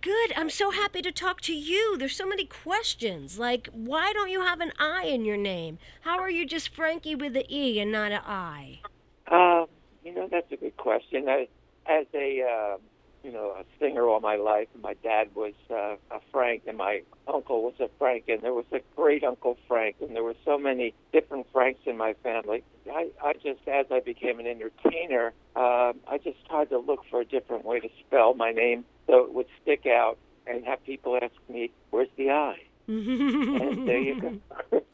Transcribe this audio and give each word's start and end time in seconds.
Good. 0.00 0.32
I'm 0.36 0.50
so 0.50 0.70
happy 0.70 1.02
to 1.02 1.10
talk 1.10 1.40
to 1.42 1.54
you. 1.54 1.96
There's 1.96 2.14
so 2.14 2.26
many 2.26 2.44
questions. 2.44 3.38
Like, 3.38 3.68
why 3.72 4.12
don't 4.12 4.30
you 4.30 4.42
have 4.42 4.60
an 4.60 4.72
I 4.78 5.04
in 5.04 5.24
your 5.24 5.36
name? 5.36 5.78
How 6.02 6.18
are 6.18 6.30
you 6.30 6.46
just 6.46 6.74
Frankie 6.74 7.14
with 7.14 7.32
the 7.32 7.46
E 7.48 7.80
and 7.80 7.90
not 7.90 8.12
an 8.12 8.20
I? 8.24 8.80
Um, 9.28 9.66
you 10.04 10.14
know, 10.14 10.28
that's 10.30 10.50
a 10.52 10.56
good 10.56 10.76
question. 10.76 11.28
I, 11.28 11.48
as 11.86 12.06
a 12.14 12.42
uh, 12.42 12.76
you 13.24 13.32
know 13.32 13.56
a 13.58 13.64
singer 13.80 14.06
all 14.06 14.20
my 14.20 14.36
life, 14.36 14.68
and 14.74 14.82
my 14.82 14.94
dad 15.02 15.34
was 15.34 15.54
uh, 15.70 15.96
a 16.10 16.20
Frank, 16.30 16.62
and 16.66 16.76
my 16.76 17.02
uncle 17.26 17.62
was 17.62 17.74
a 17.80 17.88
Frank, 17.98 18.24
and 18.28 18.42
there 18.42 18.54
was 18.54 18.66
a 18.72 18.80
great 18.94 19.24
Uncle 19.24 19.56
Frank, 19.66 19.96
and 20.00 20.14
there 20.14 20.22
were 20.22 20.36
so 20.44 20.58
many 20.58 20.94
different 21.12 21.46
Franks 21.52 21.80
in 21.86 21.96
my 21.96 22.14
family. 22.22 22.62
I, 22.92 23.08
I 23.22 23.32
just, 23.32 23.66
as 23.66 23.86
I 23.90 24.00
became 24.00 24.38
an 24.38 24.46
entertainer, 24.46 25.32
uh, 25.56 25.92
I 26.06 26.18
just 26.22 26.44
tried 26.46 26.68
to 26.70 26.78
look 26.78 27.00
for 27.10 27.20
a 27.20 27.24
different 27.24 27.64
way 27.64 27.80
to 27.80 27.88
spell 28.06 28.34
my 28.34 28.52
name 28.52 28.84
so 29.08 29.24
it 29.24 29.34
would 29.34 29.46
stick 29.60 29.86
out 29.86 30.18
and 30.46 30.64
have 30.64 30.84
people 30.84 31.18
ask 31.20 31.34
me, 31.48 31.72
"Where's 31.90 32.08
the 32.16 32.30
eye?" 32.30 32.62
and 32.88 33.86
there 33.86 33.98
you 33.98 34.20
go. 34.20 34.38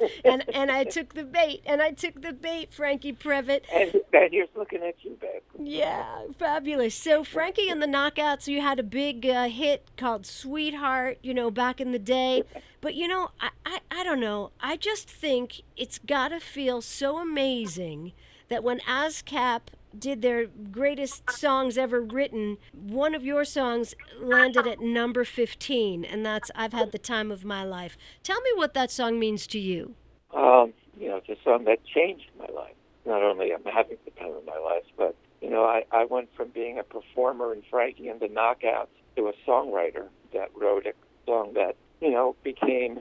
and 0.25 0.45
and 0.53 0.71
I 0.71 0.85
took 0.85 1.15
the 1.15 1.25
bait, 1.25 1.63
and 1.65 1.81
I 1.81 1.93
took 1.93 2.21
the 2.21 2.33
bait, 2.33 2.73
Frankie 2.73 3.13
Previte. 3.13 3.63
And, 3.73 3.95
and 4.13 4.33
here's 4.33 4.49
looking 4.57 4.83
at 4.83 4.97
you, 5.03 5.17
babe. 5.21 5.43
Yeah, 5.59 6.25
fabulous. 6.39 6.95
So 6.95 7.23
Frankie 7.23 7.69
and 7.69 7.81
the 7.81 7.87
Knockouts, 7.87 8.49
you 8.49 8.61
had 8.61 8.81
a 8.81 8.83
big 8.83 9.27
uh, 9.27 9.49
hit 9.49 9.89
called 9.97 10.27
"Sweetheart," 10.27 11.19
you 11.23 11.35
know, 11.35 11.51
back 11.51 11.81
in 11.81 11.93
the 11.93 11.99
day. 11.99 12.43
But 12.81 12.97
you 12.97 13.09
know, 13.09 13.31
I, 13.41 13.49
I 13.65 13.79
I 13.91 14.05
don't 14.05 14.21
know. 14.21 14.51
I 14.61 14.77
just 14.77 15.09
think 15.09 15.63
it's 15.75 15.99
got 15.99 16.29
to 16.29 16.39
feel 16.39 16.83
so 16.83 17.17
amazing 17.17 18.13
that 18.51 18.63
when 18.63 18.81
ASCAP 18.81 19.61
did 19.99 20.23
their 20.23 20.47
greatest 20.47 21.31
songs 21.31 21.79
ever 21.79 22.01
written, 22.01 22.59
one 22.73 23.15
of 23.15 23.25
your 23.25 23.45
songs 23.45 23.95
landed 24.21 24.67
at 24.67 24.81
number 24.81 25.25
15, 25.25 26.05
and 26.05 26.25
that's 26.25 26.51
I've 26.55 26.73
Had 26.73 26.93
the 26.93 26.99
Time 26.99 27.31
of 27.31 27.45
My 27.45 27.65
Life. 27.65 27.97
Tell 28.23 28.41
me 28.41 28.51
what 28.55 28.75
that 28.75 28.91
song 28.91 29.19
means 29.19 29.47
to 29.49 29.59
you. 29.59 29.95
Um, 30.35 30.73
you 30.99 31.09
know, 31.09 31.17
it's 31.17 31.29
a 31.29 31.43
song 31.45 31.65
that 31.65 31.85
changed 31.85 32.31
my 32.39 32.47
life. 32.55 32.75
Not 33.07 33.23
only 33.23 33.53
I'm 33.53 33.65
having 33.65 33.99
the 34.05 34.11
time 34.13 34.33
of 34.33 34.45
my 34.47 34.59
life, 34.59 34.85
but, 34.97 35.15
you 35.41 35.51
know, 35.51 35.65
I, 35.65 35.85
I 35.93 36.05
went 36.05 36.29
from 36.37 36.49
being 36.49 36.79
a 36.79 36.83
performer 36.83 37.53
in 37.53 37.63
Frankie 37.71 38.09
and 38.09 38.21
the 38.21 38.29
Knockouts 38.29 38.89
to 39.17 39.29
a 39.29 39.33
songwriter 39.47 40.09
that 40.33 40.49
wrote 40.55 40.87
a 40.87 40.93
song 41.27 41.53
that, 41.55 41.77
you 42.01 42.11
know, 42.11 42.35
became 42.43 43.01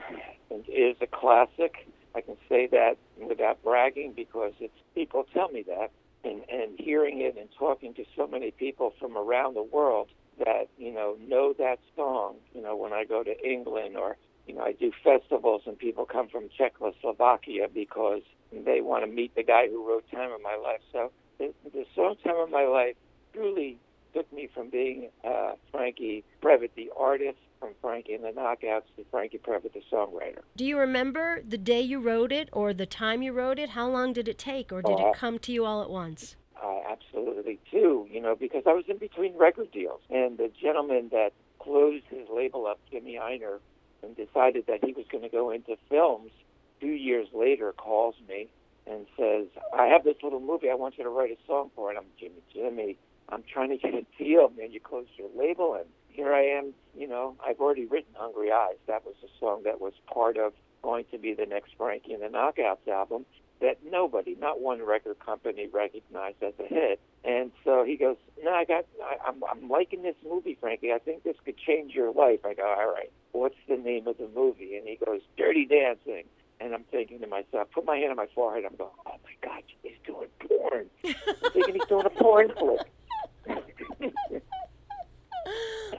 and 0.51 0.63
is 0.67 0.95
a 1.01 1.07
classic. 1.07 1.87
I 2.15 2.21
can 2.21 2.37
say 2.47 2.67
that 2.67 2.97
without 3.17 3.63
bragging 3.63 4.13
because 4.15 4.53
it's 4.59 4.77
people 4.93 5.25
tell 5.33 5.49
me 5.49 5.63
that 5.67 5.91
and, 6.23 6.41
and 6.49 6.79
hearing 6.79 7.21
it 7.21 7.37
and 7.37 7.49
talking 7.57 7.93
to 7.95 8.05
so 8.15 8.27
many 8.27 8.51
people 8.51 8.93
from 8.99 9.17
around 9.17 9.55
the 9.55 9.63
world 9.63 10.09
that 10.39 10.67
you 10.77 10.91
know 10.91 11.15
know 11.27 11.53
that 11.57 11.79
song. 11.95 12.35
You 12.53 12.61
know 12.61 12.75
when 12.75 12.93
i 12.93 13.03
go 13.05 13.23
to 13.23 13.47
england 13.47 13.97
or 13.97 14.17
you 14.47 14.55
know 14.55 14.61
i 14.61 14.71
do 14.71 14.91
festivals 15.03 15.63
and 15.65 15.77
people 15.77 16.05
come 16.05 16.27
from 16.27 16.49
czechoslovakia 16.57 17.67
because 17.73 18.21
they 18.51 18.81
want 18.81 19.03
to 19.03 19.11
meet 19.11 19.35
the 19.35 19.43
guy 19.43 19.67
who 19.67 19.87
wrote 19.87 20.03
time 20.11 20.31
of 20.31 20.41
my 20.41 20.55
life. 20.55 20.81
So 20.91 21.11
the, 21.39 21.53
the 21.63 21.85
song 21.95 22.15
time 22.23 22.37
of 22.37 22.49
my 22.49 22.65
life 22.65 22.95
truly 23.33 23.79
took 24.13 24.31
me 24.31 24.47
from 24.53 24.69
being 24.69 25.09
uh, 25.23 25.53
frankie 25.71 26.23
previte 26.41 26.69
the 26.75 26.91
artist 26.97 27.39
frankie 27.83 28.13
and 28.13 28.23
the 28.23 28.29
knockouts 28.29 28.83
to 28.95 29.03
frankie 29.11 29.37
previte 29.37 29.73
the 29.73 29.81
songwriter 29.91 30.39
Do 30.55 30.63
you 30.65 30.79
remember 30.79 31.43
the 31.47 31.57
day 31.57 31.81
you 31.81 31.99
wrote 31.99 32.31
it 32.31 32.47
or 32.53 32.73
the 32.73 32.85
time 32.85 33.21
you 33.21 33.33
wrote 33.33 33.59
it? 33.59 33.69
How 33.71 33.87
long 33.89 34.13
did 34.13 34.27
it 34.29 34.37
take, 34.39 34.71
or 34.71 34.81
did 34.81 34.99
Uh, 34.99 35.07
it 35.09 35.15
come 35.15 35.37
to 35.39 35.51
you 35.51 35.65
all 35.65 35.81
at 35.83 35.89
once? 35.89 36.37
Uh, 36.63 36.79
absolutely, 36.89 37.59
too. 37.69 38.07
You 38.09 38.21
know, 38.21 38.35
because 38.35 38.63
I 38.65 38.71
was 38.73 38.85
in 38.87 38.97
between 38.97 39.35
record 39.37 39.69
deals, 39.71 39.99
and 40.09 40.37
the 40.37 40.49
gentleman 40.61 41.09
that 41.11 41.33
closed 41.59 42.05
his 42.09 42.25
label 42.33 42.65
up, 42.67 42.79
Jimmy 42.89 43.15
Ienner, 43.19 43.59
and 44.01 44.15
decided 44.15 44.65
that 44.67 44.79
he 44.85 44.93
was 44.93 45.05
going 45.11 45.23
to 45.23 45.29
go 45.29 45.49
into 45.51 45.75
films. 45.89 46.31
Two 46.79 46.87
years 47.09 47.27
later, 47.33 47.73
calls 47.73 48.15
me 48.29 48.47
and 48.87 49.05
says, 49.17 49.47
"I 49.77 49.87
have 49.87 50.03
this 50.05 50.17
little 50.23 50.39
movie. 50.39 50.69
I 50.69 50.75
want 50.75 50.97
you 50.97 51.03
to 51.03 51.09
write 51.09 51.31
a 51.31 51.37
song 51.45 51.69
for 51.75 51.91
it." 51.91 51.97
I'm 51.97 52.05
Jimmy, 52.19 52.41
Jimmy. 52.53 52.97
I'm 53.29 53.43
trying 53.43 53.69
to 53.69 53.77
get 53.77 53.93
a 53.93 54.05
deal, 54.17 54.49
man. 54.57 54.71
You 54.71 54.79
closed 54.79 55.09
your 55.17 55.29
label, 55.35 55.73
and 55.73 55.85
here 56.13 56.33
I 56.33 56.43
am. 56.43 56.73
You 56.95 57.07
know, 57.07 57.35
I've 57.45 57.59
already 57.59 57.85
written 57.85 58.13
"Hungry 58.15 58.51
Eyes." 58.51 58.77
That 58.87 59.05
was 59.05 59.15
a 59.23 59.27
song 59.39 59.63
that 59.63 59.81
was 59.81 59.93
part 60.11 60.37
of 60.37 60.53
going 60.81 61.05
to 61.11 61.17
be 61.17 61.33
the 61.33 61.45
next 61.45 61.73
Frankie 61.77 62.13
and 62.13 62.21
the 62.21 62.27
Knockouts 62.27 62.87
album 62.87 63.25
that 63.61 63.77
nobody, 63.89 64.35
not 64.39 64.59
one 64.59 64.81
record 64.85 65.17
company, 65.19 65.67
recognized 65.71 66.43
as 66.43 66.53
a 66.59 66.67
hit. 66.67 66.99
And 67.23 67.51
so 67.63 67.83
he 67.85 67.95
goes, 67.95 68.17
"No, 68.43 68.51
I 68.51 68.65
got, 68.65 68.85
I, 69.01 69.15
I'm, 69.27 69.41
I'm 69.49 69.69
liking 69.69 70.03
this 70.03 70.15
movie, 70.27 70.57
Frankie. 70.59 70.91
I 70.91 70.99
think 70.99 71.23
this 71.23 71.37
could 71.45 71.57
change 71.57 71.93
your 71.93 72.11
life." 72.11 72.39
I 72.45 72.53
go, 72.53 72.63
"All 72.63 72.93
right, 72.93 73.11
what's 73.31 73.55
the 73.67 73.77
name 73.77 74.07
of 74.07 74.17
the 74.17 74.27
movie?" 74.35 74.75
And 74.75 74.87
he 74.87 74.97
goes, 75.03 75.21
"Dirty 75.37 75.65
Dancing." 75.65 76.25
And 76.59 76.73
I'm 76.73 76.83
thinking 76.91 77.19
to 77.19 77.27
myself, 77.27 77.69
put 77.73 77.83
my 77.83 77.97
hand 77.97 78.11
on 78.11 78.17
my 78.17 78.27
forehead. 78.35 78.65
I'm 78.65 78.75
going, 78.75 78.91
"Oh 79.05 79.15
my 79.23 79.35
God, 79.41 79.63
he's 79.81 79.93
doing 80.05 80.27
porn." 80.39 80.89
I'm 81.05 81.51
thinking 81.51 81.75
he's 81.75 81.87
doing 81.87 82.05
a 82.05 82.09
porn 82.09 82.51
flick. 82.59 84.43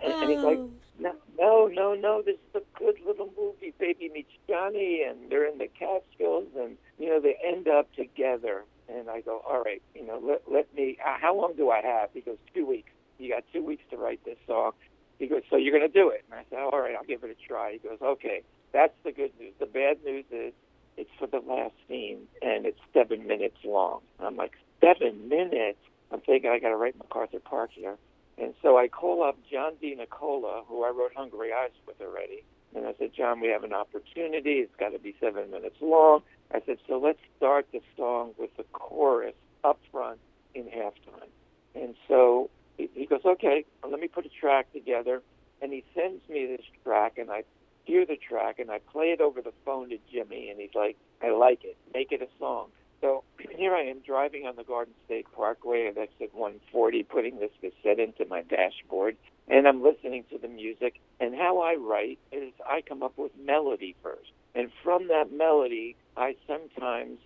and, 0.05 0.13
and 0.13 0.31
he's 0.31 0.41
like, 0.41 0.59
no, 0.99 1.15
no, 1.39 1.67
no, 1.67 1.95
no. 1.95 2.23
This 2.23 2.37
is 2.37 2.63
a 2.63 2.79
good 2.79 2.97
little 3.07 3.33
movie. 3.37 3.75
Baby 3.79 4.11
meets 4.13 4.31
Johnny, 4.49 5.03
and 5.03 5.31
they're 5.31 5.47
in 5.47 5.59
the 5.59 5.69
Catskills, 5.79 6.49
and 6.57 6.77
you 6.99 7.09
know 7.09 7.21
they 7.21 7.37
end 7.45 7.69
up 7.69 7.93
together. 7.95 8.65
And 8.89 9.09
I 9.09 9.23
go, 9.23 9.43
all 9.49 9.63
right, 9.63 9.83
you 9.95 10.07
know, 10.07 10.21
let 10.23 10.43
let 10.51 10.75
me. 10.75 10.99
Uh, 11.05 11.17
how 11.21 11.35
long 11.37 11.55
do 11.57 11.71
I 11.71 11.81
have? 11.81 12.11
He 12.13 12.21
goes, 12.21 12.39
two 12.55 12.67
weeks. 12.67 12.91
You 13.19 13.33
got 13.33 13.45
two 13.53 13.65
weeks 13.65 13.83
to 13.91 13.97
write 13.97 14.25
this 14.25 14.37
song. 14.47 14.73
He 15.19 15.27
goes, 15.27 15.43
so 15.49 15.57
you're 15.57 15.79
to 15.79 15.89
do 15.89 16.11
it? 16.11 16.25
And 16.31 16.39
I 16.41 16.45
said, 16.51 16.59
all 16.59 16.81
right, 16.81 16.95
I'll 16.97 17.05
give 17.05 17.23
it 17.23 17.31
a 17.31 17.49
try. 17.49 17.73
He 17.73 17.79
goes, 17.79 17.99
okay. 18.03 18.43
That's 18.73 18.93
the 19.05 19.13
good 19.13 19.31
news. 19.39 19.55
The 19.61 19.67
bad 19.67 20.03
news 20.05 20.25
is 20.33 20.53
it's 20.97 21.11
for 21.19 21.29
the 21.29 21.39
last 21.39 21.75
scene, 21.89 22.27
and 22.43 22.67
it's 22.67 22.81
seven 22.93 23.27
minutes 23.27 23.57
long. 23.65 24.01
I'm 24.19 24.37
like, 24.37 24.53
seven 24.81 25.29
minutes? 25.29 25.79
I'm 26.11 26.21
thinking 26.21 26.51
I 26.51 26.59
got 26.59 26.69
to 26.69 26.77
write 26.77 26.99
MacArthur 26.99 27.39
Park 27.39 27.71
here. 27.73 27.97
And 28.39 28.55
so 28.63 28.77
I 28.77 28.89
call 28.89 29.23
up 29.23 29.39
John 29.51 29.75
DeNicola, 29.83 30.65
who 30.67 30.85
I 30.85 30.91
wrote 30.91 31.13
Hungry 31.15 31.53
Eyes 31.53 31.71
with 31.87 32.01
already. 32.01 32.43
And 32.75 32.87
I 32.87 32.95
said, 32.99 33.13
John, 33.17 33.41
we 33.41 33.49
have 33.49 33.63
an 33.63 33.73
opportunity. 33.73 34.55
It's 34.55 34.75
got 34.77 34.91
to 34.91 34.99
be 34.99 35.15
seven 35.21 35.51
minutes 35.51 35.77
long. 35.81 36.23
I 36.53 36.61
said, 36.67 36.79
so 36.89 36.99
let's 36.99 37.21
start 37.37 37.67
the 37.73 37.81
song 37.97 38.33
with 38.37 38.57
the 38.57 38.65
chorus 38.73 39.35
up 39.63 39.79
front 39.93 40.19
in 40.55 40.65
halftime. 40.65 41.31
And 41.75 41.95
so 42.09 42.51
he 42.77 43.07
goes, 43.07 43.21
okay, 43.25 43.65
let 43.89 44.01
me 44.01 44.09
put 44.09 44.27
a 44.27 44.29
track 44.29 44.73
together. 44.73 45.23
And 45.63 45.73
he 45.73 45.85
sends 45.95 46.29
me 46.29 46.47
this 46.47 46.67
track, 46.83 47.17
and 47.17 47.31
I 47.31 47.45
hear 47.85 48.05
the 48.05 48.17
track, 48.17 48.59
and 48.59 48.71
I 48.71 48.81
play 48.81 49.07
it 49.07 49.21
over 49.21 49.41
the 49.41 49.53
phone 49.65 49.91
to 49.91 49.99
Jimmy, 50.13 50.51
and 50.51 50.61
he's 50.61 50.75
like, 50.75 50.97
I 51.23 51.31
like 51.31 51.65
it. 51.65 51.77
Make 51.95 52.13
it 52.13 52.21
a 52.21 52.29
song. 52.39 52.69
So 53.05 53.23
here 53.51 53.75
I 53.75 53.83
am 53.83 53.99
driving 53.99 54.47
on 54.47 54.57
the 54.57 54.65
Garden 54.65 54.95
State 55.05 55.27
Parkway 55.37 55.89
at 55.89 55.99
exit 55.99 56.31
140, 56.33 57.03
putting 57.03 57.39
this 57.39 57.51
cassette 57.61 57.99
into 57.99 58.25
my 58.31 58.41
dashboard, 58.41 59.19
and 59.47 59.69
I'm 59.69 59.83
listening 59.83 60.25
to 60.31 60.39
the 60.39 60.49
music. 60.49 61.03
And 61.21 61.35
how 61.35 61.61
I 61.61 61.75
write 61.75 62.19
is 62.33 62.55
I 62.67 62.81
come 62.81 63.03
up 63.03 63.13
with 63.19 63.33
melody 63.39 63.95
first. 64.03 64.33
And 64.55 64.71
from 64.83 65.09
that 65.09 65.31
melody, 65.31 65.97
I 66.17 66.35
sometimes 66.47 67.19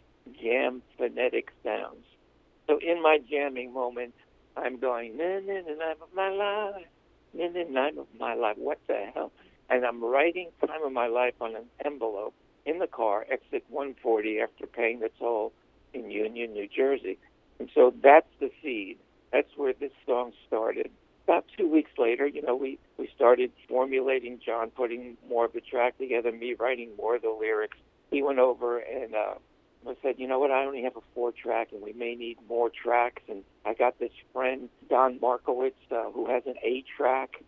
jam 0.42 0.82
phonetic 0.96 1.52
sounds. 1.62 2.04
So 2.66 2.80
in 2.82 3.00
my 3.00 3.20
jamming 3.30 3.72
moment, 3.72 4.14
I'm 4.56 4.80
going, 4.80 5.16
na 5.16 5.38
na 5.38 5.60
na 5.60 5.74
na 5.74 5.92
of 5.92 6.12
my 6.12 6.30
life, 6.30 6.86
na 7.32 7.46
na 7.54 7.62
na 7.70 8.00
of 8.00 8.08
my 8.18 8.34
life. 8.34 8.56
What 8.58 8.80
the 8.88 9.12
hell? 9.14 9.30
And 9.70 9.86
I'm 9.86 10.02
writing 10.02 10.48
time 10.60 10.82
of 10.82 10.90
my 10.90 11.06
life 11.06 11.34
on 11.40 11.54
an 11.54 11.66
envelope 11.84 12.34
in 12.66 12.80
the 12.80 12.88
car, 12.88 13.24
exit 13.30 13.64
140, 13.68 14.40
after 14.40 14.66
paying 14.66 14.98
the 14.98 15.10
toll 15.20 15.52
in 15.94 16.10
Union, 16.10 16.52
New 16.52 16.68
Jersey. 16.68 17.18
And 17.58 17.68
so 17.74 17.92
that's 18.02 18.28
the 18.40 18.50
seed. 18.62 18.98
That's 19.32 19.48
where 19.56 19.72
this 19.72 19.92
song 20.06 20.32
started. 20.46 20.90
About 21.24 21.44
two 21.56 21.68
weeks 21.68 21.90
later, 21.98 22.26
you 22.26 22.40
know, 22.40 22.56
we, 22.56 22.78
we 22.96 23.10
started 23.14 23.52
formulating 23.68 24.40
John, 24.44 24.70
putting 24.70 25.16
more 25.28 25.44
of 25.44 25.52
the 25.52 25.60
track 25.60 25.98
together, 25.98 26.32
me 26.32 26.54
writing 26.58 26.90
more 26.96 27.16
of 27.16 27.22
the 27.22 27.36
lyrics. 27.38 27.76
He 28.10 28.22
went 28.22 28.38
over 28.38 28.78
and 28.78 29.14
uh, 29.14 29.34
I 29.86 29.94
said, 30.02 30.14
you 30.18 30.26
know 30.26 30.38
what, 30.38 30.50
I 30.50 30.64
only 30.64 30.82
have 30.82 30.96
a 30.96 31.02
four 31.14 31.32
track 31.32 31.68
and 31.72 31.82
we 31.82 31.92
may 31.92 32.14
need 32.14 32.38
more 32.48 32.70
tracks. 32.70 33.22
And 33.28 33.44
I 33.64 33.74
got 33.74 33.98
this 33.98 34.12
friend, 34.32 34.68
Don 34.88 35.18
Markowitz, 35.20 35.76
uh, 35.90 36.10
who 36.10 36.26
has 36.30 36.42
an 36.46 36.54
eight 36.62 36.86
track 36.96 37.42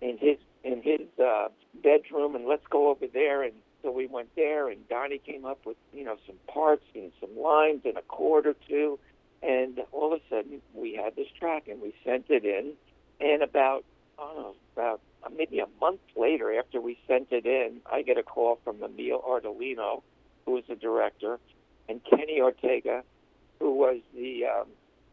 in 0.00 0.18
his 0.18 0.38
in 0.64 0.82
his 0.82 1.06
uh, 1.22 1.48
bedroom, 1.82 2.34
and 2.34 2.46
let's 2.46 2.66
go 2.68 2.88
over 2.88 3.06
there. 3.06 3.42
And 3.42 3.54
so 3.88 3.92
we 3.92 4.06
went 4.06 4.28
there, 4.36 4.68
and 4.68 4.86
Donnie 4.88 5.18
came 5.18 5.44
up 5.44 5.64
with 5.64 5.76
you 5.94 6.04
know 6.04 6.16
some 6.26 6.36
parts 6.46 6.84
and 6.94 7.10
some 7.20 7.38
lines 7.38 7.82
and 7.84 7.96
a 7.96 8.02
chord 8.02 8.46
or 8.46 8.54
two, 8.68 8.98
and 9.42 9.80
all 9.92 10.12
of 10.12 10.20
a 10.20 10.22
sudden 10.28 10.60
we 10.74 10.94
had 10.94 11.16
this 11.16 11.28
track, 11.38 11.68
and 11.68 11.80
we 11.80 11.94
sent 12.04 12.26
it 12.28 12.44
in. 12.44 12.72
And 13.20 13.42
about 13.42 13.84
I 14.18 14.24
don't 14.26 14.36
know 14.36 14.54
about 14.74 15.00
uh, 15.24 15.30
maybe 15.34 15.60
a 15.60 15.66
month 15.80 16.00
later, 16.16 16.58
after 16.58 16.80
we 16.80 16.98
sent 17.06 17.28
it 17.30 17.46
in, 17.46 17.80
I 17.90 18.02
get 18.02 18.18
a 18.18 18.22
call 18.22 18.58
from 18.62 18.82
Emile 18.82 19.22
Ardolino, 19.26 20.02
who 20.44 20.52
was 20.52 20.64
the 20.68 20.76
director, 20.76 21.38
and 21.88 22.00
Kenny 22.04 22.40
Ortega, 22.40 23.04
who 23.58 23.72
was 23.72 24.00
the 24.14 24.44
um, 24.46 24.66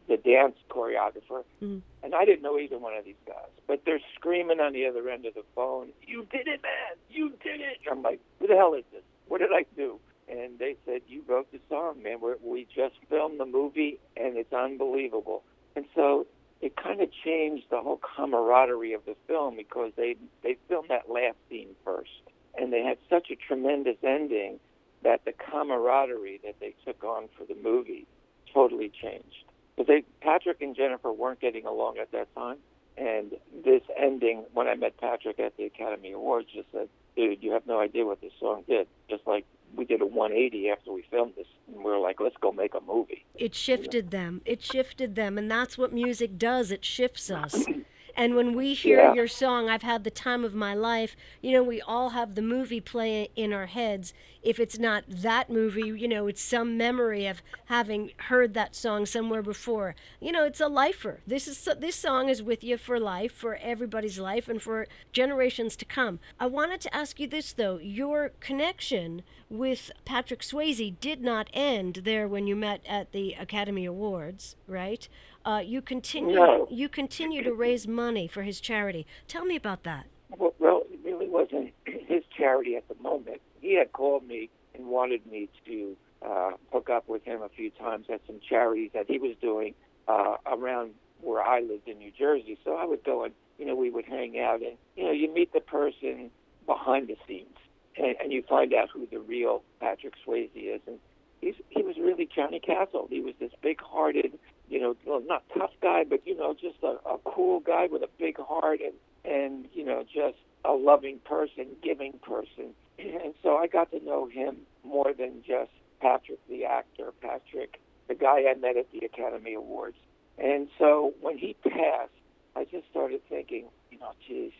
the 0.08 0.16
dance 0.16 0.56
choreographer, 0.70 1.44
Mhm. 1.62 1.82
and 2.02 2.14
I 2.14 2.24
didn't 2.24 2.42
know 2.42 2.58
either 2.58 2.78
one 2.78 2.94
of 2.94 3.04
these 3.04 3.20
guys. 3.26 3.50
But 3.66 3.84
they're 3.84 4.02
screaming 4.14 4.60
on 4.60 4.72
the 4.72 4.86
other 4.86 5.08
end 5.08 5.26
of 5.26 5.34
the 5.34 5.42
phone, 5.54 5.92
"You 6.06 6.24
did 6.24 6.46
it, 6.46 6.62
man! 6.62 6.96
You 7.10 7.30
did 7.42 7.60
it!" 7.60 7.78
I'm 7.90 8.02
like, 8.02 8.20
"Who 8.38 8.46
the 8.46 8.56
hell 8.56 8.74
is 8.74 8.84
this? 8.92 9.02
What 9.28 9.38
did 9.38 9.52
I 9.52 9.64
do?" 9.76 9.98
And 10.28 10.58
they 10.58 10.76
said, 10.84 11.02
"You 11.08 11.22
wrote 11.26 11.50
the 11.52 11.60
song, 11.68 12.02
man. 12.02 12.20
We're, 12.20 12.36
we 12.42 12.64
just 12.64 12.96
filmed 13.08 13.38
the 13.40 13.46
movie, 13.46 13.98
and 14.16 14.36
it's 14.36 14.52
unbelievable." 14.52 15.42
And 15.74 15.86
so 15.94 16.26
it 16.60 16.76
kind 16.76 17.00
of 17.00 17.10
changed 17.12 17.68
the 17.70 17.80
whole 17.80 17.98
camaraderie 17.98 18.92
of 18.92 19.04
the 19.04 19.14
film 19.26 19.56
because 19.56 19.92
they 19.94 20.16
they 20.42 20.54
filmed 20.68 20.88
that 20.88 21.10
last 21.10 21.36
scene 21.48 21.74
first, 21.84 22.22
and 22.54 22.72
they 22.72 22.82
had 22.82 22.98
such 23.08 23.30
a 23.30 23.36
tremendous 23.36 24.02
ending 24.02 24.60
that 25.02 25.24
the 25.24 25.32
camaraderie 25.32 26.38
that 26.44 26.58
they 26.60 26.74
took 26.84 27.04
on 27.04 27.28
for 27.36 27.44
the 27.44 27.54
movie 27.56 28.06
totally 28.52 28.88
changed. 28.88 29.44
But 29.76 29.86
they 29.86 30.04
Patrick 30.20 30.62
and 30.62 30.74
Jennifer 30.74 31.12
weren't 31.12 31.40
getting 31.40 31.66
along 31.66 31.98
at 31.98 32.10
that 32.12 32.34
time, 32.34 32.56
and 32.96 33.32
this 33.64 33.82
ending, 33.96 34.44
when 34.54 34.66
I 34.68 34.74
met 34.74 34.96
Patrick 34.96 35.38
at 35.38 35.56
the 35.56 35.64
Academy 35.64 36.12
Awards, 36.12 36.48
just 36.52 36.70
said, 36.72 36.88
"Dude, 37.14 37.42
you 37.42 37.52
have 37.52 37.66
no 37.66 37.78
idea 37.78 38.06
what 38.06 38.20
this 38.20 38.32
song 38.40 38.64
did." 38.66 38.86
Just 39.08 39.26
like 39.26 39.44
we 39.74 39.84
did 39.84 40.00
a 40.00 40.06
180 40.06 40.70
after 40.70 40.92
we 40.92 41.02
filmed 41.10 41.34
this, 41.36 41.46
and 41.66 41.76
we 41.78 41.84
were 41.84 41.98
like, 41.98 42.20
"Let's 42.20 42.36
go 42.38 42.52
make 42.52 42.74
a 42.74 42.80
movie." 42.80 43.24
It 43.34 43.54
shifted 43.54 44.10
them. 44.10 44.40
It 44.46 44.62
shifted 44.62 45.14
them. 45.14 45.36
And 45.36 45.50
that's 45.50 45.76
what 45.76 45.92
music 45.92 46.38
does. 46.38 46.70
It 46.70 46.84
shifts 46.84 47.30
us. 47.30 47.66
And 48.16 48.34
when 48.34 48.54
we 48.54 48.74
hear 48.74 48.98
Yeah. 48.98 49.12
your 49.12 49.28
song, 49.28 49.68
I've 49.68 49.82
had 49.82 50.02
the 50.02 50.10
time 50.10 50.44
of 50.44 50.54
my 50.54 50.74
life. 50.74 51.14
You 51.42 51.52
know, 51.52 51.62
we 51.62 51.80
all 51.82 52.10
have 52.10 52.34
the 52.34 52.42
movie 52.42 52.80
play 52.80 53.28
in 53.36 53.52
our 53.52 53.66
heads. 53.66 54.14
If 54.42 54.58
it's 54.58 54.78
not 54.78 55.04
that 55.08 55.50
movie, 55.50 55.88
you 55.88 56.08
know, 56.08 56.26
it's 56.26 56.42
some 56.42 56.76
memory 56.78 57.26
of 57.26 57.42
having 57.66 58.12
heard 58.28 58.54
that 58.54 58.74
song 58.74 59.04
somewhere 59.06 59.42
before. 59.42 59.94
You 60.20 60.32
know, 60.32 60.44
it's 60.44 60.60
a 60.60 60.68
lifer. 60.68 61.20
This 61.26 61.46
is 61.46 61.68
this 61.78 61.96
song 61.96 62.28
is 62.30 62.42
with 62.42 62.64
you 62.64 62.78
for 62.78 62.98
life, 62.98 63.32
for 63.32 63.56
everybody's 63.56 64.18
life, 64.18 64.48
and 64.48 64.62
for 64.62 64.86
generations 65.12 65.76
to 65.76 65.84
come. 65.84 66.18
I 66.40 66.46
wanted 66.46 66.80
to 66.82 66.94
ask 66.96 67.20
you 67.20 67.26
this 67.26 67.52
though: 67.52 67.78
your 67.78 68.30
connection 68.40 69.22
with 69.48 69.90
Patrick 70.04 70.40
Swayze 70.40 70.98
did 71.00 71.22
not 71.22 71.48
end 71.52 72.00
there 72.04 72.26
when 72.26 72.46
you 72.46 72.56
met 72.56 72.80
at 72.88 73.12
the 73.12 73.34
Academy 73.34 73.84
Awards, 73.84 74.56
right? 74.66 75.08
Uh, 75.44 75.62
you 75.64 75.80
continue 75.80 76.34
No. 76.36 76.66
you 76.70 76.88
continue 76.88 77.42
to 77.42 77.52
raise 77.52 77.86
money 77.86 78.26
for 78.26 78.42
his 78.42 78.60
charity. 78.60 79.06
Tell 79.28 79.44
me 79.44 79.56
about 79.56 79.84
that. 79.84 80.06
Well, 80.36 80.54
well, 80.58 80.82
it 80.90 80.98
really 81.04 81.28
wasn't 81.28 81.72
his 81.84 82.24
charity 82.36 82.76
at 82.76 82.88
the 82.88 82.96
moment. 83.00 83.40
He 83.60 83.74
had 83.74 83.92
called 83.92 84.26
me 84.26 84.50
and 84.74 84.86
wanted 84.86 85.24
me 85.26 85.48
to 85.66 85.96
uh, 86.22 86.50
hook 86.72 86.90
up 86.90 87.08
with 87.08 87.24
him 87.24 87.42
a 87.42 87.48
few 87.48 87.70
times 87.70 88.06
at 88.12 88.20
some 88.26 88.40
charities 88.46 88.90
that 88.94 89.06
he 89.08 89.18
was 89.18 89.36
doing 89.40 89.74
uh, 90.08 90.36
around 90.46 90.92
where 91.20 91.42
I 91.42 91.60
lived 91.60 91.88
in 91.88 91.98
New 91.98 92.10
Jersey. 92.10 92.58
So 92.64 92.74
I 92.74 92.84
would 92.84 93.04
go 93.04 93.24
and, 93.24 93.32
you 93.58 93.64
know, 93.64 93.74
we 93.76 93.90
would 93.90 94.04
hang 94.04 94.38
out 94.38 94.60
and, 94.60 94.76
you 94.96 95.04
know, 95.04 95.12
you 95.12 95.32
meet 95.32 95.52
the 95.52 95.60
person 95.60 96.30
behind 96.66 97.08
the 97.08 97.16
scenes 97.26 97.56
and, 97.98 98.16
and 98.22 98.32
you 98.32 98.42
find 98.48 98.72
out 98.74 98.88
who 98.90 99.06
the 99.10 99.18
real 99.18 99.62
Patrick 99.80 100.14
Swayze 100.26 100.50
is. 100.54 100.80
And 100.86 100.98
he's, 101.40 101.54
he 101.70 101.82
was 101.82 101.96
really 101.96 102.28
Johnny 102.34 102.60
Castle. 102.60 103.06
He 103.10 103.20
was 103.20 103.34
this 103.40 103.52
big-hearted, 103.62 104.38
you 104.68 104.80
know, 104.80 104.96
well, 105.04 105.22
not 105.26 105.44
tough 105.56 105.72
guy, 105.82 106.04
but, 106.04 106.26
you 106.26 106.36
know, 106.36 106.54
just 106.54 106.76
a, 106.82 106.96
a 107.08 107.18
cool 107.24 107.60
guy 107.60 107.86
with 107.90 108.02
a 108.02 108.08
big 108.18 108.38
heart 108.38 108.80
and, 108.80 108.94
and, 109.24 109.66
you 109.72 109.84
know, 109.84 110.02
just 110.02 110.38
a 110.64 110.72
loving 110.72 111.18
person, 111.24 111.66
giving 111.82 112.14
person. 112.22 112.74
And 112.98 113.34
so 113.42 113.56
I 113.56 113.66
got 113.66 113.90
to 113.92 114.04
know 114.04 114.26
him 114.26 114.58
more 114.84 115.12
than 115.16 115.42
just 115.46 115.70
Patrick 116.00 116.38
the 116.48 116.64
actor, 116.64 117.12
Patrick, 117.20 117.80
the 118.08 118.14
guy 118.14 118.44
I 118.48 118.54
met 118.54 118.76
at 118.76 118.90
the 118.92 119.04
Academy 119.04 119.54
Awards. 119.54 119.96
And 120.38 120.68
so 120.78 121.14
when 121.20 121.38
he 121.38 121.56
passed, 121.62 122.10
I 122.54 122.64
just 122.64 122.88
started 122.90 123.20
thinking, 123.28 123.66
you 123.90 123.98
know, 123.98 124.12
geez, 124.26 124.52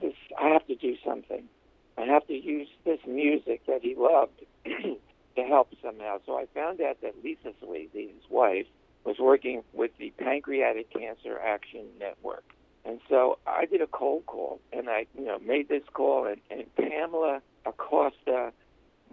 this 0.00 0.12
I 0.40 0.48
have 0.48 0.66
to 0.66 0.74
do 0.74 0.96
something. 1.04 1.48
I 1.96 2.02
have 2.02 2.26
to 2.26 2.34
use 2.34 2.68
this 2.84 2.98
music 3.06 3.62
that 3.66 3.82
he 3.82 3.94
loved 3.96 4.42
to 4.64 5.42
help 5.42 5.68
somehow. 5.82 6.18
So 6.26 6.36
I 6.36 6.46
found 6.54 6.80
out 6.80 7.00
that 7.02 7.14
Lisa 7.22 7.52
Swayze, 7.62 7.92
his 7.92 8.30
wife, 8.30 8.66
was 9.04 9.16
working 9.18 9.62
with 9.72 9.90
the 9.98 10.12
Pancreatic 10.18 10.90
Cancer 10.90 11.38
Action 11.38 11.86
Network. 11.98 12.44
And 12.84 13.00
so 13.08 13.38
I 13.46 13.64
did 13.64 13.80
a 13.80 13.86
cold 13.86 14.26
call, 14.26 14.60
and 14.72 14.88
I, 14.90 15.06
you 15.16 15.24
know, 15.24 15.38
made 15.38 15.68
this 15.68 15.82
call, 15.92 16.26
and, 16.26 16.40
and 16.50 16.74
Pamela 16.76 17.40
Acosta 17.64 18.52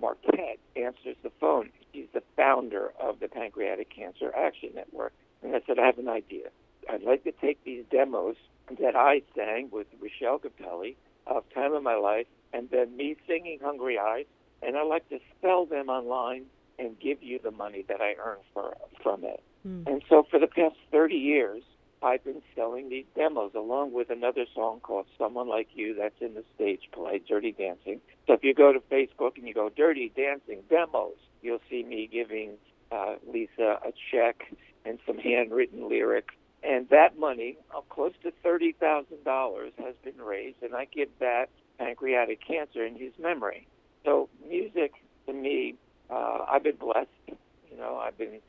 Marquardt 0.01 0.57
answers 0.75 1.15
the 1.23 1.31
phone. 1.39 1.69
She's 1.93 2.07
the 2.13 2.23
founder 2.35 2.91
of 2.99 3.19
the 3.19 3.27
Pancreatic 3.27 3.89
Cancer 3.89 4.33
Action 4.35 4.71
Network. 4.75 5.13
And 5.43 5.55
I 5.55 5.61
said, 5.65 5.79
I 5.79 5.85
have 5.85 5.99
an 5.99 6.09
idea. 6.09 6.49
I'd 6.89 7.03
like 7.03 7.23
to 7.23 7.31
take 7.31 7.63
these 7.63 7.83
demos 7.91 8.35
that 8.79 8.95
I 8.95 9.21
sang 9.35 9.69
with 9.71 9.87
Rochelle 9.99 10.39
Capelli 10.39 10.95
of 11.27 11.43
Time 11.53 11.73
of 11.73 11.83
My 11.83 11.95
Life, 11.95 12.27
and 12.53 12.69
then 12.69 12.95
me 12.95 13.15
singing 13.27 13.59
Hungry 13.61 13.97
Eyes, 13.97 14.25
and 14.61 14.77
I'd 14.77 14.87
like 14.87 15.07
to 15.09 15.19
sell 15.41 15.65
them 15.65 15.89
online 15.89 16.45
and 16.79 16.99
give 16.99 17.21
you 17.21 17.39
the 17.43 17.51
money 17.51 17.85
that 17.87 18.01
I 18.01 18.15
earn 18.23 18.37
for, 18.53 18.75
from 19.01 19.23
it. 19.23 19.43
Hmm. 19.63 19.83
And 19.85 20.01
so 20.09 20.25
for 20.29 20.39
the 20.39 20.47
past 20.47 20.75
30 20.91 21.15
years, 21.15 21.63
I've 22.03 22.23
been 22.23 22.41
selling 22.55 22.89
these 22.89 23.05
demos 23.15 23.51
along 23.55 23.93
with 23.93 24.09
another 24.09 24.45
song 24.55 24.79
called 24.79 25.05
Someone 25.19 25.47
Like 25.47 25.67
You 25.75 25.93
that's 25.93 26.19
in 26.19 26.33
the 26.33 26.43
stage 26.55 26.89
play, 26.91 27.21
Dirty 27.27 27.51
Dancing. 27.51 28.01
So 28.25 28.33
if 28.33 28.43
you 28.43 28.55
go 28.55 28.73
to 28.73 28.79
Facebook 28.79 29.37
and 29.37 29.47
you 29.47 29.53
go 29.53 29.69
Dirty 29.69 30.11
Dancing 30.15 30.63
Demos, 30.67 31.17
you'll 31.43 31.61
see 31.69 31.83
me 31.83 32.09
giving 32.11 32.53
uh, 32.91 33.15
Lisa 33.31 33.79
a 33.85 33.93
check 34.11 34.51
and 34.83 34.97
some 35.05 35.19
handwritten 35.19 35.87
lyrics. 35.87 36.33
And 36.63 36.87
that 36.89 37.17
money, 37.17 37.57
uh, 37.75 37.81
close 37.89 38.13
to 38.23 38.31
$30,000, 38.45 39.71
has 39.83 39.95
been 40.03 40.21
raised, 40.21 40.61
and 40.61 40.75
I 40.75 40.85
give 40.85 41.09
that 41.19 41.49
pancreatic 41.79 42.39
cancer 42.45 42.85
in 42.85 42.95
his 42.95 43.11
memory. 43.19 43.67
So 44.05 44.29
music, 44.47 44.93
to 45.25 45.33
me, 45.33 45.75
uh, 46.09 46.45
I've 46.47 46.63
been 46.63 46.75
blessed. 46.75 47.09
You 47.27 47.77
know, 47.77 47.97
I've 47.97 48.17
been 48.17 48.39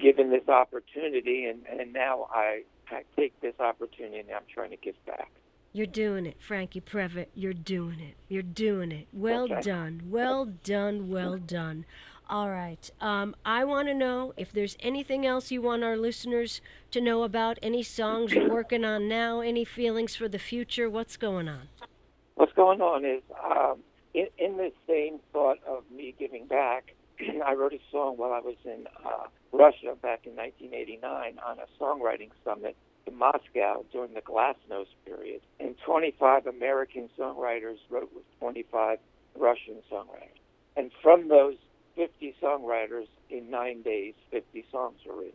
given 0.00 0.30
this 0.30 0.48
opportunity, 0.48 1.44
and, 1.44 1.62
and 1.66 1.92
now 1.92 2.28
I, 2.34 2.62
I 2.90 3.02
take 3.16 3.38
this 3.40 3.54
opportunity 3.60 4.18
and 4.18 4.30
I'm 4.30 4.42
trying 4.52 4.70
to 4.70 4.76
give 4.76 4.94
back. 5.06 5.30
You're 5.74 5.86
doing 5.86 6.26
it, 6.26 6.36
Frankie 6.38 6.82
Previte. 6.82 7.28
You're 7.34 7.54
doing 7.54 7.98
it. 7.98 8.14
You're 8.28 8.42
doing 8.42 8.92
it. 8.92 9.08
Well 9.12 9.44
Okay. 9.44 9.60
done. 9.60 10.02
Well 10.10 10.44
done. 10.44 11.08
Well 11.08 11.38
done. 11.38 11.86
All 12.28 12.50
right. 12.50 12.90
Um, 13.00 13.34
I 13.44 13.64
want 13.64 13.88
to 13.88 13.94
know 13.94 14.34
if 14.36 14.52
there's 14.52 14.76
anything 14.80 15.26
else 15.26 15.50
you 15.50 15.62
want 15.62 15.82
our 15.82 15.96
listeners 15.96 16.60
to 16.90 17.00
know 17.00 17.22
about. 17.22 17.58
Any 17.62 17.82
songs 17.82 18.34
you're 18.34 18.44
working 18.44 18.84
on 18.84 19.08
now? 19.08 19.40
Any 19.40 19.64
feelings 19.64 20.14
for 20.14 20.28
the 20.28 20.38
future? 20.38 20.90
What's 20.90 21.16
going 21.16 21.48
on? 21.48 21.68
What's 22.34 22.52
going 22.52 22.80
on 22.82 23.04
is, 23.04 23.22
um, 23.42 23.78
in, 24.12 24.26
in 24.38 24.58
the 24.58 24.72
same 24.86 25.20
thought 25.32 25.58
of 25.66 25.84
me 25.90 26.14
giving 26.18 26.46
back, 26.46 26.94
I 27.44 27.54
wrote 27.54 27.72
a 27.72 27.80
song 27.90 28.16
while 28.18 28.32
I 28.32 28.40
was 28.40 28.56
in 28.64 28.86
uh, 29.06 29.24
Russia 29.52 29.96
back 30.02 30.26
in 30.26 30.36
1989 30.36 31.38
on 31.46 31.58
a 31.58 31.82
songwriting 31.82 32.30
summit 32.44 32.76
in 33.06 33.16
Moscow 33.16 33.84
during 33.90 34.14
the 34.14 34.20
Glasnost 34.20 34.94
period. 35.04 35.31
And 35.82 35.86
25 35.86 36.46
American 36.46 37.08
songwriters 37.18 37.78
wrote 37.90 38.10
with 38.14 38.24
25 38.38 38.98
Russian 39.38 39.76
songwriters. 39.90 40.38
And 40.76 40.90
from 41.02 41.28
those 41.28 41.56
50 41.96 42.34
songwriters, 42.42 43.06
in 43.30 43.50
nine 43.50 43.82
days, 43.82 44.14
50 44.30 44.64
songs 44.70 44.98
were 45.06 45.16
written. 45.16 45.32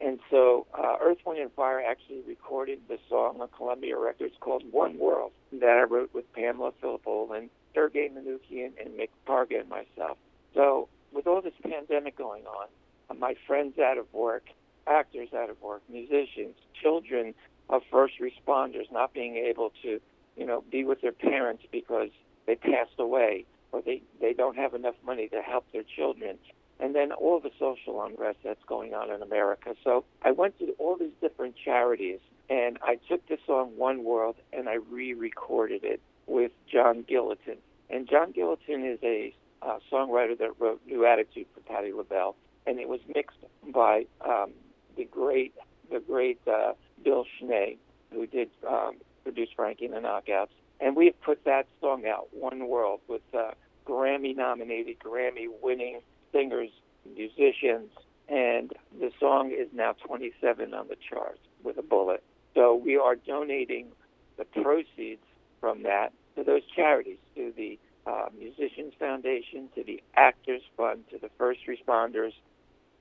And 0.00 0.18
so 0.30 0.66
uh, 0.76 0.96
Earth, 1.02 1.18
Wind, 1.24 1.40
and 1.40 1.52
Fire 1.52 1.80
actually 1.80 2.22
recorded 2.26 2.80
the 2.88 2.98
song 3.08 3.40
on 3.40 3.48
Columbia 3.56 3.98
Records 3.98 4.34
called 4.40 4.64
One 4.70 4.98
World 4.98 5.32
that 5.52 5.78
I 5.78 5.82
wrote 5.82 6.12
with 6.12 6.30
Pamela 6.32 6.72
Philippou 6.82 7.36
and 7.36 7.48
Sergei 7.74 8.08
Mnuchin 8.08 8.72
and 8.80 8.98
Mick 8.98 9.10
Parga 9.26 9.60
and 9.60 9.68
myself. 9.68 10.18
So 10.54 10.88
with 11.12 11.26
all 11.26 11.40
this 11.40 11.54
pandemic 11.62 12.16
going 12.16 12.44
on, 12.46 12.66
uh, 13.08 13.14
my 13.14 13.34
friends 13.46 13.78
out 13.78 13.98
of 13.98 14.12
work, 14.12 14.44
actors 14.86 15.28
out 15.34 15.48
of 15.48 15.60
work, 15.62 15.82
musicians, 15.88 16.56
children 16.82 17.34
of 17.68 17.82
first 17.90 18.14
responders 18.20 18.90
not 18.92 19.12
being 19.12 19.36
able 19.36 19.72
to, 19.82 20.00
you 20.36 20.46
know, 20.46 20.64
be 20.70 20.84
with 20.84 21.00
their 21.00 21.12
parents 21.12 21.64
because 21.70 22.10
they 22.46 22.54
passed 22.54 22.98
away 22.98 23.44
or 23.72 23.82
they, 23.82 24.02
they 24.20 24.32
don't 24.32 24.56
have 24.56 24.74
enough 24.74 24.94
money 25.04 25.28
to 25.28 25.40
help 25.42 25.64
their 25.72 25.82
children. 25.82 26.38
And 26.80 26.94
then 26.94 27.12
all 27.12 27.40
the 27.40 27.50
social 27.58 28.02
unrest 28.02 28.38
that's 28.44 28.62
going 28.66 28.94
on 28.94 29.10
in 29.10 29.22
America. 29.22 29.74
So 29.82 30.04
I 30.22 30.32
went 30.32 30.58
to 30.58 30.74
all 30.78 30.96
these 30.96 31.14
different 31.20 31.54
charities 31.56 32.18
and 32.50 32.78
I 32.82 32.96
took 33.08 33.26
the 33.28 33.38
song 33.46 33.72
One 33.76 34.04
World 34.04 34.36
and 34.52 34.68
I 34.68 34.74
re-recorded 34.90 35.84
it 35.84 36.00
with 36.26 36.52
John 36.70 37.04
Gilutin. 37.08 37.56
And 37.90 38.08
John 38.08 38.32
Gilutin 38.32 38.92
is 38.92 38.98
a 39.02 39.34
uh, 39.62 39.78
songwriter 39.90 40.36
that 40.38 40.50
wrote 40.58 40.80
New 40.86 41.06
Attitude 41.06 41.46
for 41.54 41.60
Patti 41.60 41.92
LaBelle, 41.92 42.36
and 42.66 42.78
it 42.78 42.88
was 42.88 43.00
mixed 43.14 43.38
by 43.72 44.06
um, 44.20 44.52
the 44.96 45.04
great, 45.04 45.54
the 45.90 46.00
great 46.00 46.40
uh, 46.46 46.72
Bill 47.04 47.24
Schnee, 47.38 47.78
who 48.12 48.26
did 48.26 48.50
um, 48.68 48.96
produce 49.22 49.48
Frankie 49.54 49.86
and 49.86 49.94
the 49.94 50.00
Knockouts. 50.00 50.48
And 50.80 50.96
we 50.96 51.06
have 51.06 51.20
put 51.22 51.44
that 51.44 51.66
song 51.80 52.06
out, 52.06 52.28
One 52.32 52.66
World, 52.68 53.00
with 53.08 53.22
uh, 53.36 53.52
Grammy-nominated, 53.86 54.98
Grammy-winning 54.98 56.00
singers, 56.32 56.70
musicians, 57.16 57.90
and 58.28 58.72
the 58.98 59.10
song 59.20 59.52
is 59.52 59.68
now 59.72 59.94
27 60.06 60.74
on 60.74 60.88
the 60.88 60.96
charts 61.08 61.40
with 61.62 61.78
a 61.78 61.82
bullet. 61.82 62.22
So 62.54 62.74
we 62.74 62.96
are 62.96 63.16
donating 63.16 63.88
the 64.36 64.44
proceeds 64.44 65.22
from 65.60 65.82
that 65.82 66.12
to 66.36 66.44
those 66.44 66.62
charities, 66.74 67.18
to 67.36 67.52
the 67.56 67.78
uh, 68.06 68.26
Musicians 68.38 68.92
Foundation, 68.98 69.68
to 69.74 69.84
the 69.84 70.02
Actors 70.16 70.62
Fund, 70.76 71.04
to 71.10 71.18
the 71.18 71.30
First 71.38 71.60
Responders, 71.68 72.32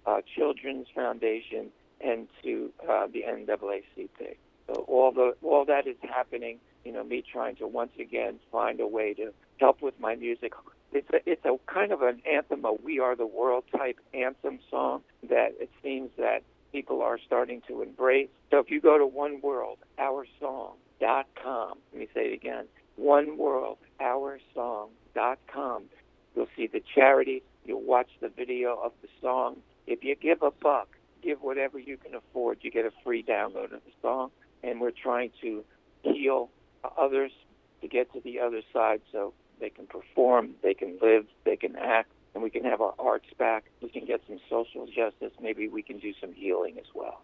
uh, 0.05 0.21
Children's 0.35 0.87
Foundation, 0.93 1.71
and 2.03 2.27
to 2.43 2.71
uh, 2.89 3.07
the 3.07 3.23
NAACP. 3.23 4.35
So 4.67 4.73
all 4.87 5.11
the 5.11 5.35
all 5.41 5.65
that 5.65 5.87
is 5.87 5.97
happening. 6.01 6.59
You 6.85 6.91
know, 6.91 7.03
me 7.03 7.21
trying 7.21 7.55
to 7.57 7.67
once 7.67 7.91
again 7.99 8.39
find 8.51 8.79
a 8.79 8.87
way 8.87 9.13
to 9.13 9.33
help 9.59 9.81
with 9.81 9.97
my 9.99 10.15
music. 10.15 10.53
It's 10.91 11.09
a 11.11 11.29
it's 11.29 11.45
a 11.45 11.57
kind 11.65 11.91
of 11.91 12.01
an 12.01 12.21
anthem, 12.29 12.65
a 12.65 12.73
"We 12.73 12.99
Are 12.99 13.15
the 13.15 13.25
World" 13.25 13.63
type 13.75 13.99
anthem 14.13 14.59
song 14.69 15.01
that 15.29 15.53
it 15.59 15.69
seems 15.81 16.09
that 16.17 16.43
people 16.71 17.01
are 17.01 17.19
starting 17.25 17.61
to 17.67 17.81
embrace. 17.81 18.29
So 18.51 18.59
if 18.59 18.69
you 18.69 18.81
go 18.81 18.97
to 18.97 19.05
One 19.05 19.41
World 19.41 19.79
Our 19.97 20.27
Song 20.39 20.73
dot 20.99 21.27
com, 21.41 21.77
let 21.91 21.99
me 21.99 22.07
say 22.13 22.31
it 22.31 22.33
again, 22.33 22.65
One 22.95 23.37
World 23.37 23.77
Our 23.99 24.39
Song 24.53 24.89
dot 25.15 25.39
com, 25.47 25.83
you'll 26.35 26.47
see 26.55 26.67
the 26.67 26.81
charity. 26.95 27.43
You'll 27.65 27.81
watch 27.81 28.09
the 28.19 28.29
video 28.29 28.77
of 28.77 28.91
the 29.01 29.07
song. 29.21 29.57
If 29.87 30.03
you 30.03 30.15
give 30.15 30.41
a 30.41 30.51
buck, 30.51 30.89
give 31.23 31.41
whatever 31.41 31.79
you 31.79 31.97
can 31.97 32.13
afford. 32.15 32.59
You 32.61 32.71
get 32.71 32.85
a 32.85 32.91
free 33.03 33.23
download 33.23 33.65
of 33.65 33.81
the 33.85 33.91
song, 34.01 34.31
and 34.63 34.81
we're 34.81 34.91
trying 34.91 35.31
to 35.41 35.63
heal 36.03 36.49
others 36.97 37.31
to 37.81 37.87
get 37.87 38.11
to 38.13 38.21
the 38.21 38.39
other 38.39 38.61
side 38.71 39.01
so 39.11 39.33
they 39.59 39.69
can 39.69 39.87
perform, 39.87 40.51
they 40.61 40.73
can 40.73 40.97
live, 41.01 41.25
they 41.45 41.55
can 41.55 41.75
act, 41.75 42.11
and 42.33 42.43
we 42.43 42.49
can 42.49 42.63
have 42.63 42.81
our 42.81 42.93
arts 42.99 43.27
back. 43.37 43.65
We 43.81 43.89
can 43.89 44.05
get 44.05 44.21
some 44.27 44.39
social 44.49 44.85
justice. 44.87 45.31
Maybe 45.41 45.67
we 45.67 45.81
can 45.83 45.99
do 45.99 46.13
some 46.19 46.33
healing 46.33 46.77
as 46.79 46.87
well. 46.93 47.21